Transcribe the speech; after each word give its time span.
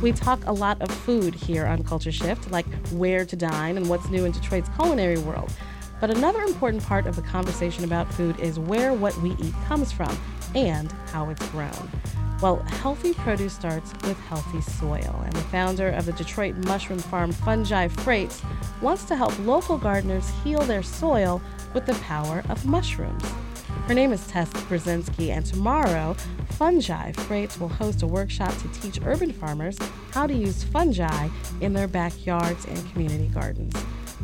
We 0.00 0.12
talk 0.12 0.40
a 0.46 0.52
lot 0.52 0.80
of 0.80 0.88
food 0.92 1.34
here 1.34 1.66
on 1.66 1.82
Culture 1.82 2.12
Shift, 2.12 2.52
like 2.52 2.66
where 2.92 3.24
to 3.24 3.34
dine 3.34 3.76
and 3.76 3.88
what's 3.88 4.08
new 4.08 4.24
in 4.24 4.30
Detroit's 4.30 4.68
culinary 4.76 5.18
world. 5.18 5.52
But 6.00 6.10
another 6.10 6.42
important 6.42 6.84
part 6.84 7.06
of 7.06 7.16
the 7.16 7.22
conversation 7.22 7.82
about 7.82 8.12
food 8.14 8.38
is 8.38 8.60
where 8.60 8.92
what 8.92 9.16
we 9.16 9.30
eat 9.32 9.54
comes 9.66 9.90
from 9.90 10.16
and 10.54 10.92
how 11.10 11.30
it's 11.30 11.44
grown. 11.48 11.90
Well, 12.40 12.58
healthy 12.80 13.12
produce 13.12 13.54
starts 13.54 13.92
with 14.04 14.16
healthy 14.28 14.60
soil, 14.60 15.20
and 15.24 15.32
the 15.32 15.40
founder 15.40 15.88
of 15.88 16.06
the 16.06 16.12
Detroit 16.12 16.54
mushroom 16.58 17.00
farm 17.00 17.32
Fungi 17.32 17.88
Freights 17.88 18.40
wants 18.80 19.02
to 19.06 19.16
help 19.16 19.36
local 19.40 19.76
gardeners 19.76 20.30
heal 20.44 20.60
their 20.60 20.84
soil 20.84 21.42
with 21.74 21.86
the 21.86 21.94
power 21.94 22.44
of 22.48 22.64
mushrooms. 22.64 23.24
Her 23.86 23.94
name 23.94 24.12
is 24.12 24.26
Tess 24.26 24.50
Brzezinski, 24.52 25.30
and 25.30 25.44
tomorrow, 25.44 26.14
Fungi 26.50 27.12
Freights 27.12 27.58
will 27.58 27.68
host 27.68 28.02
a 28.02 28.06
workshop 28.06 28.52
to 28.58 28.68
teach 28.68 29.00
urban 29.04 29.32
farmers 29.32 29.78
how 30.12 30.26
to 30.26 30.34
use 30.34 30.62
fungi 30.64 31.28
in 31.60 31.72
their 31.72 31.88
backyards 31.88 32.64
and 32.66 32.92
community 32.92 33.28
gardens. 33.28 33.74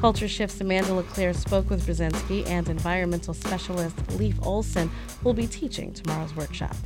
Culture 0.00 0.28
Shift's 0.28 0.60
Amanda 0.60 0.92
LeClaire 0.92 1.32
spoke 1.32 1.70
with 1.70 1.86
Brzezinski, 1.86 2.46
and 2.46 2.68
environmental 2.68 3.32
specialist 3.32 3.96
Leif 4.12 4.36
Olson 4.42 4.90
will 5.22 5.34
be 5.34 5.46
teaching 5.46 5.92
tomorrow's 5.92 6.34
workshop. 6.36 6.76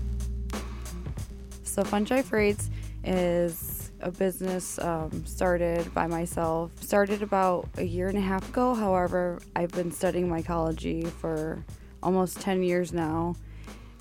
So, 1.64 1.82
Fungi 1.84 2.22
Freights 2.22 2.70
is 3.04 3.90
a 4.00 4.10
business 4.10 4.78
um, 4.78 5.24
started 5.26 5.92
by 5.94 6.06
myself. 6.06 6.70
Started 6.80 7.22
about 7.22 7.68
a 7.76 7.84
year 7.84 8.08
and 8.08 8.16
a 8.16 8.20
half 8.20 8.48
ago. 8.48 8.74
However, 8.74 9.40
I've 9.56 9.72
been 9.72 9.90
studying 9.90 10.28
mycology 10.28 11.08
for 11.08 11.64
almost 12.02 12.40
10 12.40 12.62
years 12.62 12.92
now 12.92 13.34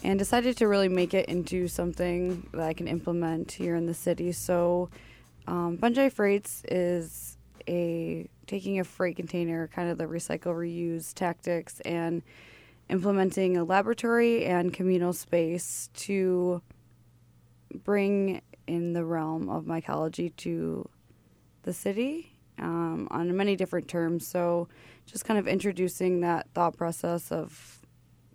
and 0.03 0.19
decided 0.19 0.57
to 0.57 0.67
really 0.67 0.89
make 0.89 1.13
it 1.13 1.27
into 1.27 1.67
something 1.67 2.47
that 2.53 2.61
I 2.61 2.73
can 2.73 2.87
implement 2.87 3.51
here 3.51 3.75
in 3.75 3.85
the 3.85 3.93
city. 3.93 4.31
So, 4.31 4.89
um, 5.47 5.77
Freights 5.77 6.63
is 6.69 7.37
a 7.67 8.29
taking 8.45 8.79
a 8.79 8.83
freight 8.83 9.15
container, 9.15 9.67
kind 9.67 9.89
of 9.89 9.97
the 9.97 10.05
recycle 10.05 10.53
reuse 10.53 11.13
tactics, 11.13 11.79
and 11.81 12.21
implementing 12.89 13.57
a 13.57 13.63
laboratory 13.63 14.45
and 14.45 14.73
communal 14.73 15.13
space 15.13 15.89
to 15.93 16.61
bring 17.83 18.41
in 18.67 18.93
the 18.93 19.03
realm 19.03 19.49
of 19.49 19.65
mycology 19.65 20.33
to 20.37 20.87
the 21.63 21.73
city 21.73 22.31
um, 22.59 23.07
on 23.11 23.35
many 23.35 23.55
different 23.55 23.87
terms. 23.87 24.27
So, 24.27 24.67
just 25.05 25.25
kind 25.25 25.39
of 25.39 25.47
introducing 25.47 26.21
that 26.21 26.47
thought 26.53 26.77
process 26.77 27.31
of 27.31 27.76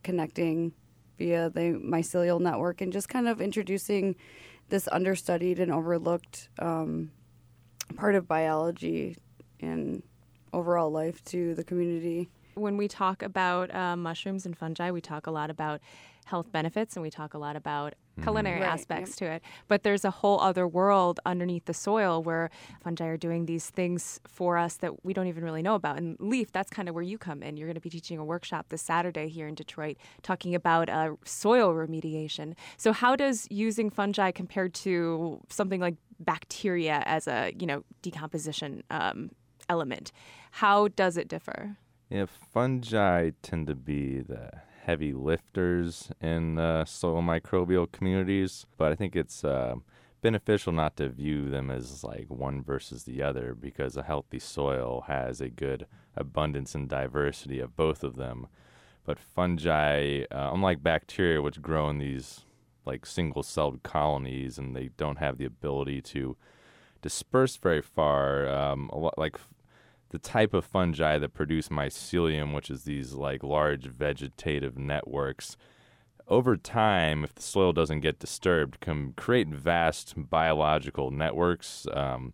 connecting 0.02 0.72
via 1.18 1.50
the 1.50 1.80
mycelial 1.82 2.40
network 2.40 2.80
and 2.80 2.92
just 2.92 3.08
kind 3.08 3.28
of 3.28 3.40
introducing 3.40 4.16
this 4.68 4.88
understudied 4.90 5.58
and 5.58 5.70
overlooked 5.70 6.48
um, 6.58 7.10
part 7.96 8.14
of 8.14 8.26
biology 8.26 9.16
and 9.60 10.02
overall 10.52 10.90
life 10.90 11.22
to 11.24 11.54
the 11.54 11.64
community. 11.64 12.30
When 12.54 12.76
we 12.76 12.88
talk 12.88 13.22
about 13.22 13.74
uh, 13.74 13.96
mushrooms 13.96 14.46
and 14.46 14.56
fungi, 14.56 14.90
we 14.90 15.00
talk 15.00 15.26
a 15.26 15.30
lot 15.30 15.50
about 15.50 15.80
health 16.24 16.50
benefits 16.52 16.96
and 16.96 17.02
we 17.02 17.10
talk 17.10 17.34
a 17.34 17.38
lot 17.38 17.56
about 17.56 17.92
mm-hmm. 17.92 18.22
culinary 18.22 18.60
right, 18.60 18.68
aspects 18.68 19.16
to 19.16 19.24
it. 19.26 19.42
But 19.68 19.82
there's 19.82 20.04
a 20.04 20.10
whole 20.10 20.40
other 20.40 20.66
world 20.66 21.20
underneath 21.26 21.64
the 21.64 21.74
soil 21.74 22.22
where 22.22 22.50
fungi 22.82 23.06
are 23.06 23.16
doing 23.16 23.46
these 23.46 23.70
things 23.70 24.20
for 24.26 24.56
us 24.58 24.76
that 24.76 25.04
we 25.04 25.12
don't 25.12 25.26
even 25.26 25.44
really 25.44 25.62
know 25.62 25.74
about. 25.74 25.98
And 25.98 26.16
Leif, 26.20 26.52
that's 26.52 26.70
kind 26.70 26.88
of 26.88 26.94
where 26.94 27.02
you 27.02 27.18
come 27.18 27.42
in. 27.42 27.56
You're 27.56 27.68
going 27.68 27.74
to 27.74 27.80
be 27.80 27.90
teaching 27.90 28.18
a 28.18 28.24
workshop 28.24 28.66
this 28.68 28.82
Saturday 28.82 29.28
here 29.28 29.46
in 29.46 29.54
Detroit 29.54 29.96
talking 30.22 30.54
about 30.54 30.88
uh, 30.88 31.12
soil 31.24 31.74
remediation. 31.74 32.54
So 32.76 32.92
how 32.92 33.16
does 33.16 33.46
using 33.50 33.90
fungi 33.90 34.30
compared 34.30 34.74
to 34.74 35.40
something 35.48 35.80
like 35.80 35.96
bacteria 36.20 37.02
as 37.04 37.26
a 37.26 37.52
you 37.58 37.66
know 37.66 37.84
decomposition 38.02 38.82
um, 38.90 39.30
element? 39.68 40.12
How 40.52 40.88
does 40.88 41.16
it 41.16 41.28
differ? 41.28 41.76
Yeah, 42.10 42.26
fungi 42.26 43.30
tend 43.42 43.68
to 43.68 43.74
be 43.74 44.20
the 44.20 44.50
heavy 44.82 45.12
lifters 45.12 46.10
in 46.20 46.56
soil 46.86 47.22
microbial 47.22 47.90
communities, 47.90 48.66
but 48.76 48.92
I 48.92 48.94
think 48.94 49.16
it's 49.16 49.44
uh, 49.44 49.76
beneficial 50.22 50.72
not 50.72 50.96
to 50.96 51.08
view 51.08 51.50
them 51.50 51.70
as 51.70 52.02
like 52.04 52.26
one 52.28 52.62
versus 52.62 53.04
the 53.04 53.22
other 53.22 53.54
because 53.54 53.96
a 53.96 54.04
healthy 54.04 54.38
soil 54.38 55.04
has 55.08 55.40
a 55.40 55.48
good 55.50 55.86
abundance 56.16 56.74
and 56.74 56.88
diversity 56.88 57.58
of 57.58 57.76
both 57.76 58.02
of 58.04 58.16
them. 58.16 58.46
But 59.04 59.18
fungi, 59.18 60.22
uh, 60.30 60.50
unlike 60.54 60.82
bacteria, 60.82 61.42
which 61.42 61.60
grow 61.60 61.90
in 61.90 61.98
these 61.98 62.44
like 62.86 63.04
single 63.04 63.42
celled 63.42 63.82
colonies 63.82 64.58
and 64.58 64.74
they 64.74 64.90
don't 64.96 65.18
have 65.18 65.38
the 65.38 65.44
ability 65.44 66.00
to 66.00 66.36
disperse 67.02 67.56
very 67.56 67.82
far, 67.82 68.48
um, 68.48 68.88
a 68.92 68.98
lot, 68.98 69.18
like 69.18 69.38
the 70.12 70.18
type 70.18 70.54
of 70.54 70.64
fungi 70.64 71.18
that 71.18 71.34
produce 71.34 71.68
mycelium, 71.68 72.54
which 72.54 72.70
is 72.70 72.84
these 72.84 73.14
like 73.14 73.42
large 73.42 73.86
vegetative 73.86 74.78
networks, 74.78 75.56
over 76.28 76.56
time, 76.56 77.24
if 77.24 77.34
the 77.34 77.42
soil 77.42 77.72
doesn't 77.72 78.00
get 78.00 78.18
disturbed, 78.18 78.80
can 78.80 79.12
create 79.12 79.48
vast 79.48 80.14
biological 80.16 81.10
networks 81.10 81.86
um, 81.92 82.32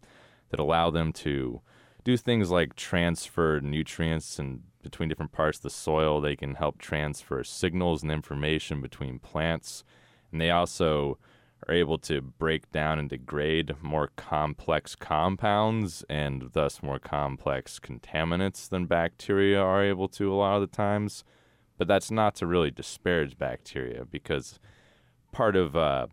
that 0.51 0.61
allow 0.61 0.91
them 0.91 1.13
to 1.13 1.61
do 2.05 2.17
things 2.17 2.51
like 2.51 2.77
transfer 2.77 3.61
nutrients 3.61 4.39
and 4.39 4.63
between 4.83 5.09
different 5.09 5.33
parts 5.33 5.59
of 5.59 5.63
the 5.63 5.71
soil. 5.71 6.21
They 6.21 6.37
can 6.37 6.57
help 6.57 6.79
transfer 6.79 7.43
signals 7.45 8.03
and 8.03 8.13
information 8.13 8.81
between 8.81 9.19
plants, 9.19 9.85
and 10.31 10.41
they 10.41 10.51
also 10.51 11.19
are 11.67 11.75
able 11.75 11.99
to 11.99 12.21
break 12.21 12.71
down 12.71 12.99
and 12.99 13.09
degrade 13.09 13.75
more 13.83 14.11
complex 14.17 14.95
compounds 14.95 16.05
and 16.09 16.51
thus 16.53 16.83
more 16.83 16.99
complex 16.99 17.79
contaminants 17.81 18.69
than 18.69 18.87
bacteria 18.87 19.61
are 19.61 19.83
able 19.83 20.09
to 20.09 20.33
a 20.33 20.37
lot 20.37 20.57
of 20.57 20.61
the 20.61 20.77
times. 20.77 21.25
But 21.77 21.89
that's 21.89 22.11
not 22.11 22.35
to 22.37 22.47
really 22.47 22.71
disparage 22.71 23.39
bacteria 23.39 24.05
because 24.05 24.59
part 25.33 25.57
of 25.57 25.77
uh, 25.77 26.07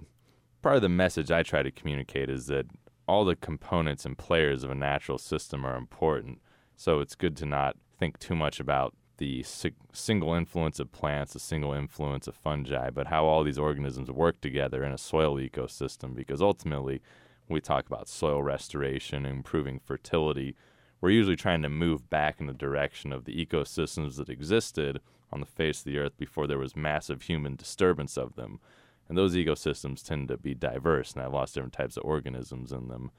part 0.61 0.75
of 0.75 0.81
the 0.81 0.89
message 0.89 1.31
I 1.31 1.44
try 1.44 1.63
to 1.63 1.72
communicate 1.72 2.29
is 2.29 2.47
that 2.47 2.66
all 3.07 3.25
the 3.25 3.35
components 3.35 4.05
and 4.05 4.17
players 4.17 4.63
of 4.63 4.72
a 4.72 4.75
natural 4.75 5.17
system 5.17 5.66
are 5.66 5.75
important. 5.75 6.39
So 6.75 7.00
it's 7.00 7.16
good 7.16 7.38
to 7.38 7.45
not 7.45 7.78
think 8.00 8.19
too 8.19 8.35
much 8.35 8.59
about 8.59 8.94
the 9.17 9.43
si- 9.43 9.73
single 9.93 10.33
influence 10.33 10.79
of 10.79 10.91
plants, 10.91 11.33
the 11.33 11.39
single 11.39 11.73
influence 11.73 12.27
of 12.27 12.35
fungi, 12.35 12.89
but 12.89 13.07
how 13.07 13.25
all 13.25 13.43
these 13.43 13.59
organisms 13.59 14.11
work 14.11 14.41
together 14.41 14.83
in 14.83 14.91
a 14.91 14.97
soil 14.97 15.37
ecosystem. 15.37 16.15
Because 16.15 16.41
ultimately, 16.41 17.01
we 17.49 17.61
talk 17.61 17.87
about 17.87 18.09
soil 18.09 18.41
restoration 18.41 19.25
improving 19.25 19.79
fertility, 19.79 20.55
we're 21.01 21.11
usually 21.11 21.35
trying 21.35 21.61
to 21.61 21.69
move 21.69 22.09
back 22.09 22.39
in 22.39 22.47
the 22.47 22.53
direction 22.53 23.11
of 23.11 23.25
the 23.25 23.45
ecosystems 23.45 24.15
that 24.15 24.29
existed 24.29 24.99
on 25.31 25.39
the 25.39 25.45
face 25.45 25.79
of 25.79 25.85
the 25.85 25.99
earth 25.99 26.17
before 26.17 26.47
there 26.47 26.57
was 26.57 26.75
massive 26.75 27.23
human 27.23 27.55
disturbance 27.55 28.17
of 28.17 28.35
them. 28.35 28.59
And 29.07 29.17
those 29.17 29.35
ecosystems 29.35 30.03
tend 30.03 30.29
to 30.29 30.37
be 30.37 30.55
diverse 30.55 31.13
and 31.13 31.21
have 31.21 31.33
lots 31.33 31.51
of 31.51 31.55
different 31.55 31.73
types 31.73 31.97
of 31.97 32.05
organisms 32.05 32.71
in 32.71 32.87
them. 32.87 33.11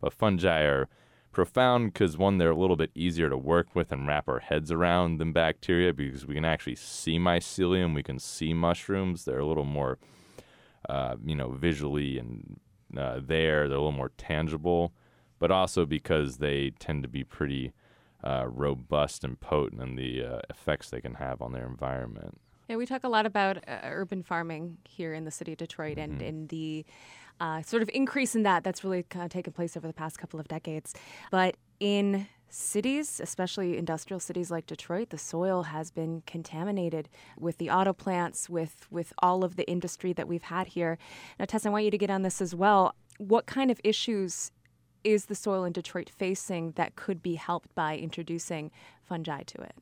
But 0.00 0.14
fungi 0.14 0.62
are 0.62 0.88
profound 1.34 1.92
because 1.92 2.16
one 2.16 2.38
they're 2.38 2.50
a 2.50 2.56
little 2.56 2.76
bit 2.76 2.90
easier 2.94 3.28
to 3.28 3.36
work 3.36 3.66
with 3.74 3.92
and 3.92 4.06
wrap 4.06 4.28
our 4.28 4.38
heads 4.38 4.70
around 4.70 5.18
than 5.18 5.32
bacteria 5.32 5.92
because 5.92 6.26
we 6.26 6.34
can 6.34 6.44
actually 6.44 6.76
see 6.76 7.18
mycelium 7.18 7.94
we 7.94 8.02
can 8.02 8.18
see 8.18 8.54
mushrooms 8.54 9.24
they're 9.24 9.40
a 9.40 9.46
little 9.46 9.64
more 9.64 9.98
uh, 10.88 11.16
you 11.24 11.34
know 11.34 11.50
visually 11.50 12.18
and 12.18 12.60
uh, 12.96 13.20
there 13.20 13.68
they're 13.68 13.76
a 13.76 13.80
little 13.80 13.92
more 13.92 14.12
tangible 14.16 14.92
but 15.38 15.50
also 15.50 15.84
because 15.84 16.38
they 16.38 16.70
tend 16.78 17.02
to 17.02 17.08
be 17.08 17.24
pretty 17.24 17.72
uh, 18.22 18.46
robust 18.46 19.24
and 19.24 19.38
potent 19.40 19.82
in 19.82 19.96
the 19.96 20.24
uh, 20.24 20.38
effects 20.48 20.88
they 20.88 21.00
can 21.00 21.14
have 21.14 21.42
on 21.42 21.52
their 21.52 21.66
environment 21.66 22.40
yeah 22.68 22.76
we 22.76 22.86
talk 22.86 23.04
a 23.04 23.08
lot 23.08 23.26
about 23.26 23.56
uh, 23.68 23.78
urban 23.84 24.22
farming 24.22 24.76
here 24.88 25.14
in 25.14 25.24
the 25.24 25.30
city 25.30 25.52
of 25.52 25.58
detroit 25.58 25.96
mm-hmm. 25.96 26.12
and 26.12 26.22
in 26.22 26.46
the 26.48 26.84
uh, 27.40 27.62
sort 27.62 27.82
of 27.82 27.90
increase 27.92 28.34
in 28.34 28.42
that 28.44 28.64
that's 28.64 28.84
really 28.84 29.02
kind 29.04 29.24
of 29.24 29.30
taken 29.30 29.52
place 29.52 29.76
over 29.76 29.86
the 29.86 29.92
past 29.92 30.18
couple 30.18 30.38
of 30.38 30.48
decades. 30.48 30.94
But 31.30 31.56
in 31.80 32.26
cities, 32.48 33.20
especially 33.20 33.76
industrial 33.76 34.20
cities 34.20 34.50
like 34.50 34.66
Detroit, 34.66 35.10
the 35.10 35.18
soil 35.18 35.64
has 35.64 35.90
been 35.90 36.22
contaminated 36.26 37.08
with 37.38 37.58
the 37.58 37.70
auto 37.70 37.92
plants, 37.92 38.48
with 38.48 38.86
with 38.90 39.12
all 39.18 39.44
of 39.44 39.56
the 39.56 39.68
industry 39.68 40.12
that 40.12 40.28
we've 40.28 40.44
had 40.44 40.68
here. 40.68 40.98
Now, 41.38 41.46
Tess, 41.46 41.66
I 41.66 41.70
want 41.70 41.84
you 41.84 41.90
to 41.90 41.98
get 41.98 42.10
on 42.10 42.22
this 42.22 42.40
as 42.40 42.54
well. 42.54 42.94
What 43.18 43.46
kind 43.46 43.70
of 43.70 43.80
issues 43.82 44.52
is 45.02 45.26
the 45.26 45.34
soil 45.34 45.64
in 45.64 45.72
Detroit 45.72 46.08
facing 46.08 46.72
that 46.72 46.96
could 46.96 47.22
be 47.22 47.34
helped 47.34 47.74
by 47.74 47.96
introducing 47.96 48.70
fungi 49.02 49.42
to 49.42 49.60
it? 49.60 49.74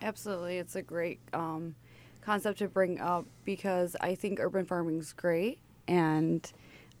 Absolutely, 0.00 0.58
it's 0.58 0.76
a 0.76 0.82
great 0.82 1.20
um, 1.32 1.74
concept 2.20 2.58
to 2.58 2.68
bring 2.68 3.00
up 3.00 3.26
because 3.44 3.96
I 4.00 4.14
think 4.14 4.38
urban 4.40 4.66
farming 4.66 4.98
is 4.98 5.12
great 5.12 5.58
and 5.86 6.50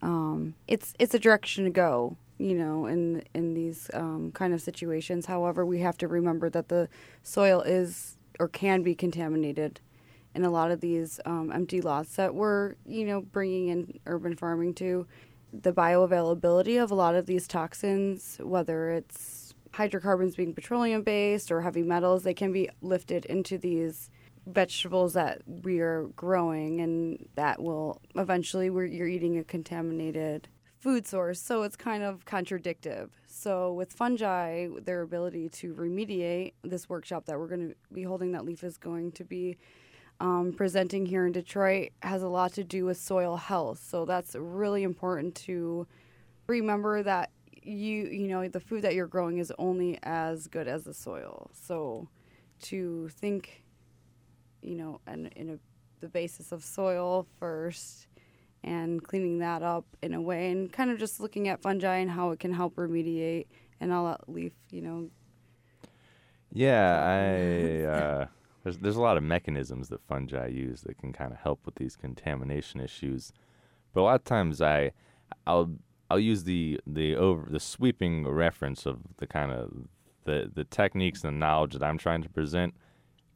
um, 0.02 0.54
it's 0.66 0.94
it's 0.98 1.14
a 1.14 1.18
direction 1.18 1.64
to 1.64 1.70
go 1.70 2.16
you 2.38 2.54
know 2.54 2.86
in 2.86 3.22
in 3.34 3.54
these 3.54 3.90
um, 3.94 4.32
kind 4.32 4.54
of 4.54 4.60
situations. 4.60 5.26
However 5.26 5.64
we 5.66 5.80
have 5.80 5.98
to 5.98 6.08
remember 6.08 6.48
that 6.50 6.68
the 6.68 6.88
soil 7.22 7.60
is 7.62 8.16
or 8.40 8.48
can 8.48 8.82
be 8.82 8.94
contaminated 8.94 9.80
in 10.34 10.44
a 10.44 10.50
lot 10.50 10.70
of 10.70 10.80
these 10.80 11.20
um, 11.24 11.50
empty 11.52 11.80
lots 11.80 12.16
that 12.16 12.34
we're 12.34 12.74
you 12.86 13.04
know 13.04 13.20
bringing 13.20 13.68
in 13.68 13.98
urban 14.06 14.36
farming 14.36 14.74
to. 14.74 15.06
The 15.50 15.72
bioavailability 15.72 16.82
of 16.82 16.90
a 16.90 16.94
lot 16.94 17.14
of 17.14 17.24
these 17.24 17.48
toxins, 17.48 18.36
whether 18.42 18.90
it's 18.90 19.54
hydrocarbons 19.72 20.36
being 20.36 20.52
petroleum 20.52 21.02
based 21.02 21.50
or 21.50 21.62
heavy 21.62 21.82
metals, 21.82 22.22
they 22.22 22.34
can 22.34 22.52
be 22.52 22.68
lifted 22.82 23.24
into 23.24 23.56
these 23.56 24.10
vegetables 24.48 25.12
that 25.14 25.42
we 25.46 25.80
are 25.80 26.08
growing, 26.16 26.80
and 26.80 27.28
that 27.34 27.62
will 27.62 28.00
eventually 28.16 28.66
you're 28.66 29.08
eating 29.08 29.38
a 29.38 29.44
contaminated 29.44 30.48
food 30.78 31.06
source. 31.06 31.40
So 31.40 31.62
it's 31.62 31.76
kind 31.76 32.02
of 32.02 32.24
contradictive. 32.24 33.10
So 33.26 33.72
with 33.72 33.92
fungi, 33.92 34.68
their 34.82 35.02
ability 35.02 35.48
to 35.50 35.74
remediate 35.74 36.52
this 36.62 36.88
workshop 36.88 37.26
that 37.26 37.38
we're 37.38 37.48
going 37.48 37.70
to 37.70 37.74
be 37.92 38.04
holding, 38.04 38.32
that 38.32 38.44
Leif 38.44 38.62
is 38.64 38.76
going 38.78 39.12
to 39.12 39.24
be 39.24 39.58
um, 40.20 40.52
presenting 40.56 41.06
here 41.06 41.26
in 41.26 41.32
Detroit, 41.32 41.90
has 42.02 42.22
a 42.22 42.28
lot 42.28 42.52
to 42.54 42.64
do 42.64 42.84
with 42.84 42.96
soil 42.96 43.36
health. 43.36 43.80
So 43.88 44.04
that's 44.04 44.34
really 44.34 44.82
important 44.82 45.34
to 45.46 45.86
remember 46.46 47.02
that 47.02 47.30
you 47.62 48.06
you 48.06 48.28
know 48.28 48.48
the 48.48 48.60
food 48.60 48.82
that 48.82 48.94
you're 48.94 49.06
growing 49.06 49.38
is 49.38 49.52
only 49.58 49.98
as 50.02 50.46
good 50.46 50.68
as 50.68 50.84
the 50.84 50.94
soil. 50.94 51.50
So 51.52 52.08
to 52.62 53.08
think, 53.08 53.62
you 54.62 54.74
know, 54.74 55.00
and 55.06 55.28
in 55.36 55.50
a, 55.50 55.58
the 56.00 56.08
basis 56.08 56.52
of 56.52 56.64
soil 56.64 57.26
first 57.38 58.06
and 58.64 59.02
cleaning 59.02 59.38
that 59.38 59.62
up 59.62 59.84
in 60.02 60.14
a 60.14 60.20
way 60.20 60.50
and 60.50 60.72
kind 60.72 60.90
of 60.90 60.98
just 60.98 61.20
looking 61.20 61.48
at 61.48 61.62
fungi 61.62 61.96
and 61.96 62.10
how 62.10 62.30
it 62.30 62.40
can 62.40 62.52
help 62.52 62.74
remediate 62.76 63.46
and 63.80 63.92
all 63.92 64.06
that 64.06 64.28
Leif, 64.28 64.52
you 64.70 64.80
know. 64.80 65.10
Yeah, 66.52 67.00
I 67.04 67.84
uh, 67.84 68.26
there's 68.62 68.78
there's 68.78 68.96
a 68.96 69.02
lot 69.02 69.16
of 69.16 69.22
mechanisms 69.22 69.88
that 69.88 70.00
fungi 70.08 70.48
use 70.48 70.82
that 70.82 70.98
can 70.98 71.12
kind 71.12 71.32
of 71.32 71.38
help 71.38 71.60
with 71.64 71.76
these 71.76 71.96
contamination 71.96 72.80
issues. 72.80 73.32
But 73.92 74.00
a 74.00 74.02
lot 74.02 74.14
of 74.16 74.24
times 74.24 74.60
I 74.60 74.92
I'll 75.46 75.74
I'll 76.10 76.18
use 76.18 76.44
the 76.44 76.80
the 76.86 77.16
over 77.16 77.48
the 77.50 77.60
sweeping 77.60 78.26
reference 78.26 78.86
of 78.86 78.98
the 79.18 79.26
kind 79.26 79.52
of 79.52 79.88
the 80.24 80.50
the 80.52 80.64
techniques 80.64 81.22
and 81.22 81.34
the 81.34 81.38
knowledge 81.38 81.74
that 81.74 81.82
I'm 81.82 81.98
trying 81.98 82.22
to 82.22 82.28
present 82.28 82.74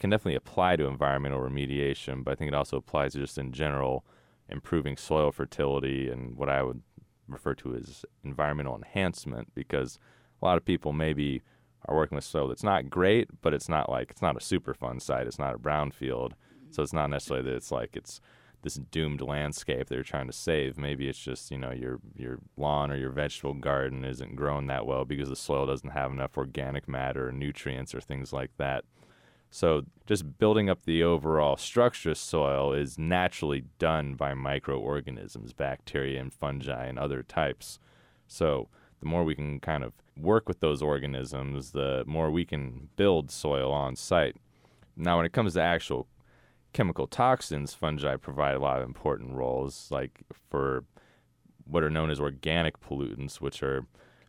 can 0.02 0.10
definitely 0.10 0.34
apply 0.34 0.74
to 0.74 0.86
environmental 0.86 1.38
remediation, 1.38 2.24
but 2.24 2.32
I 2.32 2.34
think 2.34 2.48
it 2.48 2.54
also 2.54 2.76
applies 2.76 3.14
just 3.14 3.38
in 3.38 3.52
general 3.52 4.04
improving 4.48 4.96
soil 4.96 5.30
fertility 5.30 6.10
and 6.10 6.36
what 6.36 6.48
I 6.48 6.64
would 6.64 6.82
refer 7.28 7.54
to 7.54 7.76
as 7.76 8.04
environmental 8.24 8.74
enhancement 8.74 9.54
because 9.54 10.00
a 10.42 10.44
lot 10.44 10.58
of 10.58 10.64
people 10.64 10.92
maybe 10.92 11.40
are 11.86 11.94
working 11.94 12.16
with 12.16 12.24
soil 12.24 12.48
that's 12.48 12.64
not 12.64 12.90
great, 12.90 13.28
but 13.42 13.54
it's 13.54 13.68
not 13.68 13.88
like 13.88 14.10
it's 14.10 14.20
not 14.20 14.34
a 14.34 14.40
Superfund 14.40 15.02
site, 15.02 15.28
it's 15.28 15.38
not 15.38 15.54
a 15.54 15.58
brownfield. 15.58 16.32
So 16.72 16.82
it's 16.82 16.92
not 16.92 17.08
necessarily 17.08 17.48
that 17.48 17.54
it's 17.54 17.70
like 17.70 17.94
it's 17.94 18.20
this 18.62 18.74
doomed 18.74 19.20
landscape 19.20 19.86
they're 19.86 20.02
trying 20.02 20.26
to 20.26 20.32
save. 20.32 20.76
Maybe 20.76 21.08
it's 21.08 21.18
just, 21.18 21.52
you 21.52 21.58
know, 21.58 21.70
your 21.70 22.00
your 22.16 22.40
lawn 22.56 22.90
or 22.90 22.96
your 22.96 23.10
vegetable 23.10 23.54
garden 23.54 24.04
isn't 24.04 24.34
growing 24.34 24.66
that 24.66 24.84
well 24.84 25.04
because 25.04 25.28
the 25.28 25.36
soil 25.36 25.66
doesn't 25.66 25.90
have 25.90 26.10
enough 26.10 26.36
organic 26.36 26.88
matter 26.88 27.28
or 27.28 27.32
nutrients 27.32 27.94
or 27.94 28.00
things 28.00 28.32
like 28.32 28.50
that. 28.56 28.84
So 29.54 29.82
just 30.06 30.38
building 30.38 30.70
up 30.70 30.84
the 30.84 31.02
overall 31.02 31.58
structure 31.58 32.12
of 32.12 32.16
soil 32.16 32.72
is 32.72 32.98
naturally 32.98 33.64
done 33.78 34.14
by 34.14 34.32
microorganisms, 34.32 35.52
bacteria 35.52 36.22
and 36.22 36.32
fungi 36.32 36.86
and 36.86 36.98
other 36.98 37.22
types. 37.22 37.78
So 38.26 38.68
the 39.00 39.06
more 39.06 39.24
we 39.24 39.34
can 39.34 39.60
kind 39.60 39.84
of 39.84 39.92
work 40.16 40.48
with 40.48 40.60
those 40.60 40.80
organisms, 40.80 41.72
the 41.72 42.02
more 42.06 42.30
we 42.30 42.46
can 42.46 42.88
build 42.96 43.30
soil 43.30 43.70
on 43.70 43.94
site. 43.94 44.36
Now, 44.96 45.18
when 45.18 45.26
it 45.26 45.34
comes 45.34 45.52
to 45.52 45.60
actual 45.60 46.06
chemical 46.72 47.06
toxins, 47.06 47.74
fungi 47.74 48.16
provide 48.16 48.54
a 48.54 48.58
lot 48.58 48.78
of 48.80 48.86
important 48.86 49.34
roles, 49.34 49.88
like 49.90 50.20
for 50.48 50.84
what 51.66 51.82
are 51.82 51.90
known 51.90 52.08
as 52.08 52.20
organic 52.20 52.80
pollutants, 52.80 53.34
which 53.34 53.62
are 53.62 53.84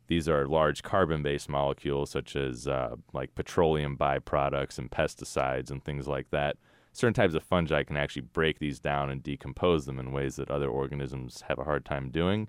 these 0.08 0.28
are 0.28 0.46
large 0.48 0.84
carbon-based 0.84 1.50
molecules 1.50 2.10
such 2.10 2.36
as 2.36 2.68
uh, 2.68 2.96
like 3.14 3.36
petroleum 3.36 3.98
byproducts 3.98 4.78
and 4.78 4.92
pesticides 4.92 5.72
and 5.72 5.84
things 5.84 6.08
like 6.08 6.30
that. 6.32 6.58
Certain 6.92 7.14
types 7.14 7.34
of 7.34 7.44
fungi 7.44 7.84
can 7.84 7.98
actually 7.98 8.22
break 8.22 8.60
these 8.60 8.80
down 8.80 9.10
and 9.10 9.24
decompose 9.24 9.86
them 9.86 10.00
in 10.00 10.12
ways 10.12 10.36
that 10.36 10.52
other 10.52 10.70
organisms 10.70 11.44
have 11.48 11.58
a 11.58 11.64
hard 11.64 11.86
time 11.86 12.10
doing. 12.10 12.48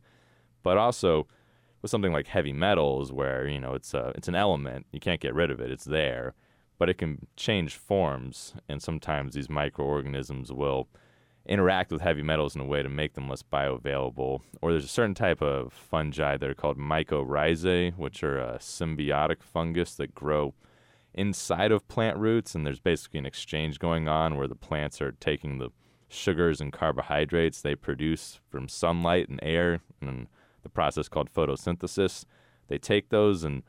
But 0.62 0.76
also 0.76 1.26
with 1.80 1.90
something 1.90 2.12
like 2.12 2.26
heavy 2.26 2.52
metals, 2.52 3.12
where 3.12 3.46
you 3.46 3.60
know 3.60 3.74
it's 3.74 3.94
a 3.94 4.12
it's 4.14 4.28
an 4.28 4.34
element, 4.34 4.86
you 4.90 5.00
can't 5.00 5.20
get 5.20 5.34
rid 5.34 5.50
of 5.50 5.60
it; 5.60 5.70
it's 5.70 5.84
there, 5.84 6.34
but 6.78 6.88
it 6.88 6.98
can 6.98 7.26
change 7.36 7.76
forms, 7.76 8.54
and 8.68 8.82
sometimes 8.82 9.34
these 9.34 9.50
microorganisms 9.50 10.50
will 10.50 10.88
interact 11.46 11.92
with 11.92 12.00
heavy 12.00 12.22
metals 12.22 12.54
in 12.54 12.60
a 12.60 12.66
way 12.66 12.82
to 12.82 12.88
make 12.88 13.14
them 13.14 13.28
less 13.28 13.42
bioavailable. 13.42 14.40
Or 14.62 14.70
there's 14.70 14.84
a 14.84 14.88
certain 14.88 15.14
type 15.14 15.42
of 15.42 15.72
fungi 15.72 16.36
that 16.36 16.48
are 16.48 16.54
called 16.54 16.78
mycorrhizae, 16.78 17.96
which 17.96 18.22
are 18.22 18.38
a 18.38 18.58
symbiotic 18.58 19.42
fungus 19.42 19.94
that 19.96 20.14
grow 20.14 20.54
inside 21.12 21.70
of 21.70 21.86
plant 21.86 22.16
roots, 22.16 22.54
and 22.54 22.66
there's 22.66 22.80
basically 22.80 23.18
an 23.18 23.26
exchange 23.26 23.78
going 23.78 24.08
on 24.08 24.36
where 24.36 24.48
the 24.48 24.54
plants 24.54 25.00
are 25.00 25.12
taking 25.12 25.58
the 25.58 25.70
sugars 26.08 26.60
and 26.60 26.72
carbohydrates 26.72 27.60
they 27.60 27.74
produce 27.74 28.40
from 28.50 28.68
sunlight 28.68 29.28
and 29.28 29.40
air, 29.42 29.80
and 30.00 30.26
the 30.62 30.68
process 30.68 31.08
called 31.08 31.32
photosynthesis. 31.32 32.24
They 32.68 32.78
take 32.78 33.10
those 33.10 33.44
and 33.44 33.62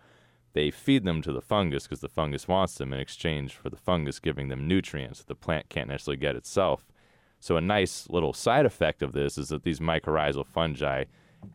they 0.53 0.71
feed 0.71 1.03
them 1.03 1.21
to 1.21 1.33
the 1.33 1.41
fungus 1.41 1.83
because 1.83 1.99
the 1.99 2.07
fungus 2.07 2.47
wants 2.47 2.75
them 2.75 2.93
in 2.93 2.99
exchange 2.99 3.53
for 3.53 3.69
the 3.69 3.75
fungus 3.75 4.19
giving 4.19 4.47
them 4.47 4.67
nutrients 4.67 5.19
that 5.19 5.27
the 5.27 5.35
plant 5.35 5.69
can't 5.69 5.89
necessarily 5.89 6.17
get 6.17 6.35
itself. 6.35 6.85
So, 7.39 7.57
a 7.57 7.61
nice 7.61 8.09
little 8.09 8.33
side 8.33 8.65
effect 8.65 9.01
of 9.01 9.13
this 9.13 9.37
is 9.37 9.49
that 9.49 9.63
these 9.63 9.79
mycorrhizal 9.79 10.45
fungi 10.47 11.05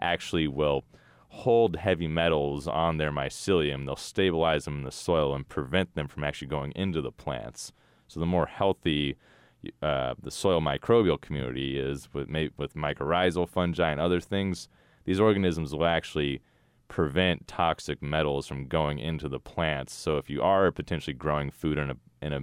actually 0.01 0.47
will 0.47 0.85
hold 1.29 1.77
heavy 1.77 2.09
metals 2.09 2.69
on 2.69 2.97
their 2.97 3.13
mycelium. 3.13 3.87
They'll 3.87 3.97
stabilize 3.97 4.65
them 4.65 4.79
in 4.79 4.85
the 4.85 4.93
soil 4.93 5.35
and 5.35 5.49
prevent 5.49 5.95
them 5.95 6.09
from 6.09 6.25
actually 6.25 6.49
going 6.49 6.73
into 6.73 7.01
the 7.01 7.13
plants. 7.13 7.73
So, 8.09 8.21
the 8.21 8.27
more 8.27 8.47
healthy 8.47 9.17
uh, 9.83 10.15
the 10.23 10.31
soil 10.31 10.61
microbial 10.61 11.21
community 11.21 11.79
is 11.79 12.09
with, 12.15 12.29
with 12.57 12.75
mycorrhizal 12.75 13.49
fungi 13.49 13.91
and 13.91 14.01
other 14.01 14.21
things, 14.21 14.69
these 15.05 15.21
organisms 15.21 15.75
will 15.75 15.85
actually 15.85 16.41
prevent 16.89 17.47
toxic 17.47 18.03
metals 18.03 18.47
from 18.47 18.67
going 18.67 18.99
into 18.99 19.29
the 19.29 19.39
plants. 19.39 19.93
So, 19.93 20.17
if 20.19 20.31
you 20.31 20.43
are 20.43 20.71
potentially 20.73 21.15
growing 21.15 21.51
food 21.51 21.79
in 21.79 21.91
a 21.91 21.97
in 22.23 22.33
a 22.33 22.41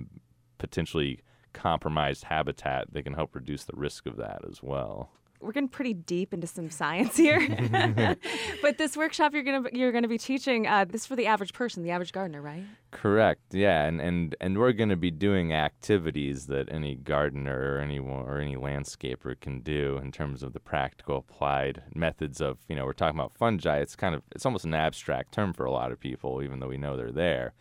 potentially 0.58 1.22
compromised 1.54 2.26
habitat, 2.26 2.94
they 2.94 3.02
can 3.02 3.14
help 3.14 3.36
reduce 3.36 3.64
the 3.64 3.76
risk 3.76 4.06
of 4.06 4.18
that 4.18 4.42
as 4.50 4.62
well. 4.62 5.12
We're 5.40 5.52
getting 5.52 5.70
pretty 5.70 5.94
deep 5.94 6.34
into 6.34 6.48
some 6.48 6.72
science 6.72 7.16
here, 7.16 7.40
but 8.64 8.80
this 8.80 8.98
workshop 8.98 9.34
you're 9.34 9.44
gonna 9.44 9.70
you're 9.72 9.92
gonna 9.92 10.08
be 10.08 10.18
teaching 10.18 10.66
uh, 10.66 10.86
this 10.86 11.06
for 11.06 11.16
the 11.16 11.28
average 11.28 11.54
person, 11.54 11.84
the 11.84 11.92
average 11.92 12.12
gardener, 12.12 12.42
right? 12.42 12.64
Correct. 12.90 13.42
Yeah, 13.52 13.84
and 13.84 14.02
and 14.02 14.36
and 14.42 14.58
we're 14.58 14.72
gonna 14.72 14.96
be 14.96 15.12
doing 15.12 15.54
activities 15.54 16.48
that 16.48 16.72
any 16.72 16.96
gardener 16.96 17.76
or 17.76 17.80
anyone 17.80 18.26
or 18.26 18.40
any 18.40 18.56
landscaper 18.56 19.40
can 19.40 19.60
do 19.60 20.00
in 20.02 20.12
terms 20.12 20.42
of 20.42 20.54
the 20.54 20.60
practical 20.60 21.18
applied 21.18 21.84
methods 21.94 22.42
of 22.42 22.58
you 22.68 22.76
know 22.76 22.86
we're 22.86 22.94
talking 22.94 23.20
about 23.20 23.32
fungi. 23.32 23.78
It's 23.78 23.96
kind 23.96 24.16
of 24.16 24.24
it's 24.32 24.46
almost 24.46 24.66
an 24.66 24.74
abstract 24.74 25.34
term 25.34 25.54
for 25.54 25.66
a 25.66 25.72
lot 25.72 25.92
of 25.92 26.00
people, 26.00 26.42
even 26.42 26.60
though 26.60 26.70
we 26.70 26.78
know 26.78 26.98
they're 26.98 27.12
there. 27.12 27.54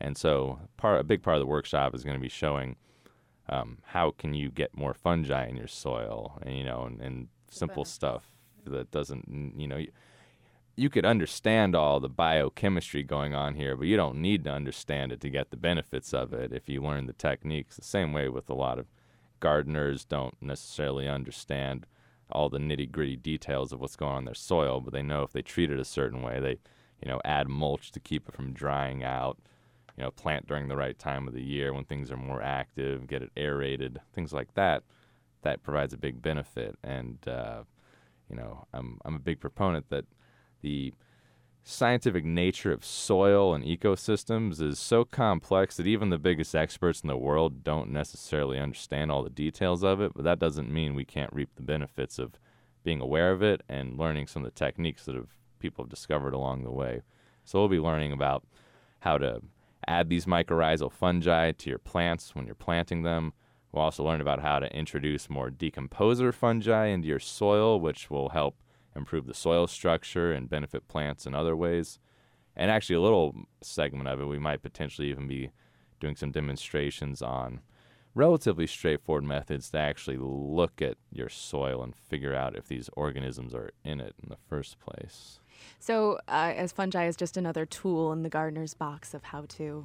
And 0.00 0.16
so 0.16 0.58
part 0.76 0.98
a 1.00 1.04
big 1.04 1.22
part 1.22 1.36
of 1.36 1.40
the 1.40 1.46
workshop 1.46 1.94
is 1.94 2.02
going 2.02 2.16
to 2.16 2.20
be 2.20 2.28
showing 2.28 2.74
um, 3.50 3.78
how 3.86 4.12
can 4.12 4.32
you 4.32 4.48
get 4.48 4.76
more 4.76 4.94
fungi 4.94 5.46
in 5.46 5.56
your 5.56 5.66
soil 5.66 6.38
and 6.42 6.56
you 6.56 6.64
know 6.64 6.84
and, 6.84 7.00
and 7.00 7.28
simple 7.50 7.84
stuff 7.84 8.30
that 8.64 8.90
doesn't 8.90 9.54
you 9.56 9.66
know 9.66 9.76
you, 9.76 9.90
you 10.76 10.88
could 10.88 11.04
understand 11.04 11.74
all 11.74 12.00
the 12.00 12.08
biochemistry 12.08 13.02
going 13.02 13.34
on 13.34 13.56
here 13.56 13.76
but 13.76 13.86
you 13.86 13.96
don't 13.96 14.16
need 14.16 14.44
to 14.44 14.50
understand 14.50 15.12
it 15.12 15.20
to 15.20 15.28
get 15.28 15.50
the 15.50 15.56
benefits 15.56 16.14
of 16.14 16.32
it 16.32 16.52
if 16.52 16.68
you 16.68 16.80
learn 16.80 17.06
the 17.06 17.12
techniques. 17.12 17.76
The 17.76 17.84
same 17.84 18.12
way 18.12 18.28
with 18.28 18.48
a 18.48 18.54
lot 18.54 18.78
of 18.78 18.86
gardeners 19.40 20.04
don't 20.04 20.40
necessarily 20.40 21.08
understand 21.08 21.86
all 22.30 22.48
the 22.48 22.58
nitty 22.58 22.90
gritty 22.90 23.16
details 23.16 23.72
of 23.72 23.80
what's 23.80 23.96
going 23.96 24.12
on 24.12 24.18
in 24.18 24.24
their 24.26 24.34
soil 24.34 24.80
but 24.80 24.92
they 24.92 25.02
know 25.02 25.22
if 25.22 25.32
they 25.32 25.42
treat 25.42 25.70
it 25.70 25.80
a 25.80 25.84
certain 25.84 26.22
way 26.22 26.38
they 26.38 26.58
you 27.02 27.08
know 27.08 27.20
add 27.24 27.48
mulch 27.48 27.90
to 27.90 27.98
keep 27.98 28.28
it 28.28 28.34
from 28.34 28.52
drying 28.52 29.02
out 29.02 29.38
you 30.00 30.06
know, 30.06 30.10
plant 30.10 30.46
during 30.46 30.66
the 30.66 30.76
right 30.78 30.98
time 30.98 31.28
of 31.28 31.34
the 31.34 31.42
year 31.42 31.74
when 31.74 31.84
things 31.84 32.10
are 32.10 32.16
more 32.16 32.40
active, 32.40 33.06
get 33.06 33.20
it 33.20 33.30
aerated, 33.36 34.00
things 34.14 34.32
like 34.32 34.54
that. 34.54 34.82
That 35.42 35.62
provides 35.62 35.92
a 35.92 35.98
big 35.98 36.22
benefit. 36.22 36.78
And, 36.82 37.18
uh, 37.28 37.64
you 38.30 38.34
know, 38.34 38.66
I'm, 38.72 38.98
I'm 39.04 39.16
a 39.16 39.18
big 39.18 39.40
proponent 39.40 39.90
that 39.90 40.06
the 40.62 40.94
scientific 41.64 42.24
nature 42.24 42.72
of 42.72 42.82
soil 42.82 43.52
and 43.52 43.62
ecosystems 43.62 44.62
is 44.62 44.78
so 44.78 45.04
complex 45.04 45.76
that 45.76 45.86
even 45.86 46.08
the 46.08 46.18
biggest 46.18 46.54
experts 46.54 47.02
in 47.02 47.08
the 47.08 47.16
world 47.18 47.62
don't 47.62 47.90
necessarily 47.90 48.58
understand 48.58 49.12
all 49.12 49.22
the 49.22 49.28
details 49.28 49.84
of 49.84 50.00
it. 50.00 50.12
But 50.14 50.24
that 50.24 50.38
doesn't 50.38 50.72
mean 50.72 50.94
we 50.94 51.04
can't 51.04 51.32
reap 51.34 51.50
the 51.56 51.62
benefits 51.62 52.18
of 52.18 52.38
being 52.82 53.02
aware 53.02 53.32
of 53.32 53.42
it 53.42 53.60
and 53.68 53.98
learning 53.98 54.28
some 54.28 54.46
of 54.46 54.50
the 54.50 54.58
techniques 54.58 55.04
that 55.04 55.14
have, 55.14 55.28
people 55.58 55.84
have 55.84 55.90
discovered 55.90 56.32
along 56.32 56.64
the 56.64 56.72
way. 56.72 57.02
So 57.44 57.58
we'll 57.58 57.68
be 57.68 57.78
learning 57.78 58.12
about 58.12 58.46
how 59.00 59.18
to 59.18 59.42
add 59.86 60.08
these 60.08 60.26
mycorrhizal 60.26 60.92
fungi 60.92 61.52
to 61.52 61.70
your 61.70 61.78
plants 61.78 62.34
when 62.34 62.46
you're 62.46 62.54
planting 62.54 63.02
them. 63.02 63.32
We'll 63.72 63.84
also 63.84 64.04
learn 64.04 64.20
about 64.20 64.40
how 64.40 64.58
to 64.58 64.74
introduce 64.76 65.30
more 65.30 65.50
decomposer 65.50 66.34
fungi 66.34 66.86
into 66.86 67.08
your 67.08 67.20
soil, 67.20 67.80
which 67.80 68.10
will 68.10 68.30
help 68.30 68.56
improve 68.96 69.26
the 69.26 69.34
soil 69.34 69.66
structure 69.66 70.32
and 70.32 70.50
benefit 70.50 70.88
plants 70.88 71.26
in 71.26 71.34
other 71.34 71.56
ways. 71.56 71.98
And 72.56 72.70
actually, 72.70 72.96
a 72.96 73.00
little 73.00 73.34
segment 73.62 74.08
of 74.08 74.20
it, 74.20 74.26
we 74.26 74.38
might 74.38 74.62
potentially 74.62 75.08
even 75.08 75.28
be 75.28 75.50
doing 76.00 76.16
some 76.16 76.32
demonstrations 76.32 77.22
on 77.22 77.60
relatively 78.14 78.66
straightforward 78.66 79.24
methods 79.24 79.70
to 79.70 79.78
actually 79.78 80.16
look 80.18 80.82
at 80.82 80.96
your 81.12 81.28
soil 81.28 81.82
and 81.82 81.94
figure 81.94 82.34
out 82.34 82.56
if 82.56 82.66
these 82.66 82.90
organisms 82.94 83.54
are 83.54 83.70
in 83.84 84.00
it 84.00 84.14
in 84.22 84.28
the 84.28 84.36
first 84.48 84.80
place. 84.80 85.38
So, 85.78 86.18
uh, 86.28 86.52
as 86.56 86.72
fungi 86.72 87.06
is 87.06 87.16
just 87.16 87.36
another 87.36 87.66
tool 87.66 88.12
in 88.12 88.22
the 88.22 88.28
gardener's 88.28 88.74
box 88.74 89.14
of 89.14 89.24
how 89.24 89.44
to 89.48 89.84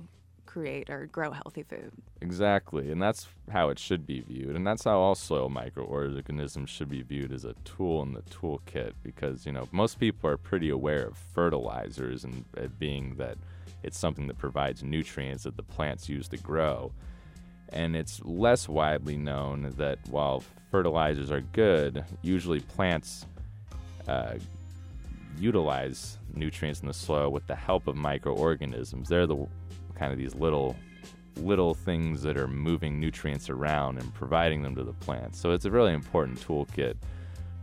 create 0.55 0.89
or 0.89 1.05
grow 1.07 1.31
healthy 1.31 1.63
food. 1.63 1.91
Exactly, 2.21 2.89
and 2.89 3.01
that's 3.01 3.27
how 3.51 3.67
it 3.67 3.77
should 3.77 4.07
be 4.07 4.21
viewed, 4.21 4.55
and 4.55 4.65
that's 4.65 4.85
how 4.85 4.97
all 4.97 5.13
soil 5.13 5.49
microorganisms 5.49 6.69
should 6.69 6.89
be 6.89 7.01
viewed 7.01 7.33
as 7.33 7.43
a 7.43 7.53
tool 7.65 8.01
in 8.03 8.13
the 8.13 8.21
toolkit. 8.21 8.93
Because 9.03 9.45
you 9.45 9.51
know 9.51 9.67
most 9.73 9.99
people 9.99 10.29
are 10.29 10.37
pretty 10.37 10.69
aware 10.69 11.07
of 11.07 11.17
fertilizers 11.17 12.23
and 12.23 12.45
it 12.55 12.79
being 12.79 13.15
that 13.17 13.37
it's 13.83 13.97
something 13.97 14.27
that 14.27 14.37
provides 14.37 14.81
nutrients 14.81 15.43
that 15.43 15.57
the 15.57 15.63
plants 15.63 16.07
use 16.07 16.29
to 16.29 16.37
grow, 16.37 16.93
and 17.73 17.93
it's 17.93 18.23
less 18.23 18.69
widely 18.69 19.17
known 19.17 19.73
that 19.75 19.99
while 20.09 20.41
fertilizers 20.71 21.31
are 21.31 21.41
good, 21.41 22.05
usually 22.21 22.61
plants. 22.61 23.25
Uh, 24.07 24.35
utilize 25.39 26.17
nutrients 26.33 26.81
in 26.81 26.87
the 26.87 26.93
soil 26.93 27.31
with 27.31 27.45
the 27.47 27.55
help 27.55 27.87
of 27.87 27.95
microorganisms. 27.95 29.09
They're 29.09 29.27
the 29.27 29.47
kind 29.95 30.11
of 30.11 30.17
these 30.17 30.35
little 30.35 30.75
little 31.37 31.73
things 31.73 32.21
that 32.21 32.37
are 32.37 32.47
moving 32.47 32.97
nutrients 32.99 33.49
around 33.49 33.97
and 33.99 34.13
providing 34.13 34.61
them 34.61 34.73
to 34.73 34.83
the 34.83 34.93
plants. 34.93 35.39
So 35.39 35.51
it's 35.51 35.65
a 35.65 35.71
really 35.71 35.93
important 35.93 36.39
toolkit 36.39 36.95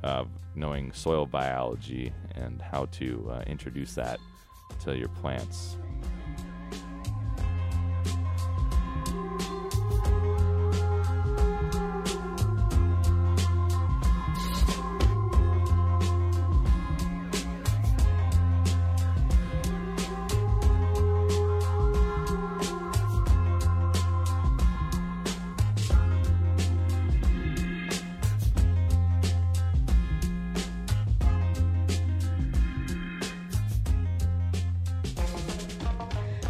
of 0.03 0.29
knowing 0.55 0.93
soil 0.93 1.25
biology 1.25 2.13
and 2.35 2.61
how 2.61 2.87
to 2.87 3.31
uh, 3.33 3.43
introduce 3.47 3.95
that 3.95 4.21
to 4.85 4.97
your 4.97 5.09
plants. 5.09 5.79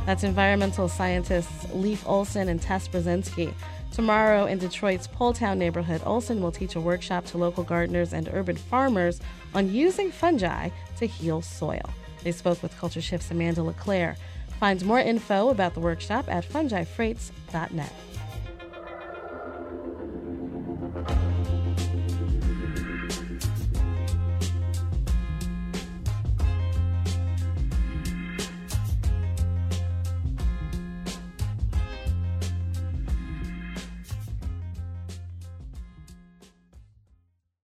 That's 0.06 0.24
environmental 0.24 0.88
scientists 0.88 1.72
Leif 1.72 2.06
Olson 2.06 2.48
and 2.48 2.60
Tess 2.60 2.88
Brzezinski. 2.88 3.54
Tomorrow 3.92 4.46
in 4.46 4.58
Detroit's 4.58 5.06
Poletown 5.06 5.58
neighborhood, 5.58 6.00
Olson 6.04 6.40
will 6.40 6.50
teach 6.50 6.74
a 6.74 6.80
workshop 6.80 7.24
to 7.26 7.38
local 7.38 7.62
gardeners 7.62 8.12
and 8.12 8.28
urban 8.32 8.56
farmers 8.56 9.20
on 9.54 9.70
using 9.70 10.10
fungi 10.10 10.70
to 10.96 11.06
heal 11.06 11.42
soil. 11.42 11.82
They 12.24 12.32
spoke 12.32 12.62
with 12.62 12.76
Culture 12.78 13.00
Shift's 13.00 13.30
Amanda 13.30 13.62
LeClaire. 13.62 14.16
Find 14.58 14.84
more 14.84 15.00
info 15.00 15.50
about 15.50 15.74
the 15.74 15.80
workshop 15.80 16.24
at 16.28 16.48
fungifreights.net. 16.48 17.92